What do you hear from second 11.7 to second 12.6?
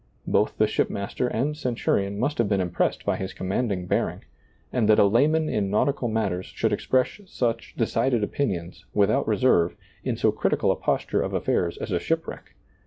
as a shipwreck.